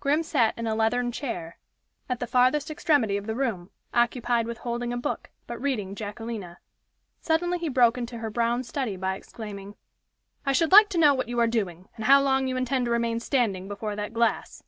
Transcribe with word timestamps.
Grim 0.00 0.22
sat 0.22 0.56
in 0.56 0.66
a 0.66 0.74
leathern 0.74 1.12
chair, 1.12 1.58
at 2.08 2.20
the 2.20 2.26
farthest 2.26 2.70
extremity 2.70 3.18
of 3.18 3.26
the 3.26 3.34
room, 3.34 3.68
occupied 3.92 4.46
with 4.46 4.56
holding 4.56 4.94
a 4.94 4.96
book, 4.96 5.28
but 5.46 5.60
reading 5.60 5.94
Jacquelina. 5.94 6.58
Suddenly 7.20 7.58
he 7.58 7.68
broke 7.68 7.98
into 7.98 8.16
her 8.16 8.30
brown 8.30 8.64
study 8.64 8.96
by 8.96 9.14
exclaiming: 9.14 9.74
"I 10.46 10.54
should 10.54 10.72
like 10.72 10.88
to 10.88 10.98
know 10.98 11.12
what 11.12 11.28
you 11.28 11.38
are 11.38 11.46
doing, 11.46 11.90
and 11.96 12.06
how 12.06 12.22
long 12.22 12.46
you 12.48 12.56
intend 12.56 12.86
to 12.86 12.90
remain 12.92 13.20
standing 13.20 13.68
before 13.68 13.94
that 13.94 14.14
glass." 14.14 14.62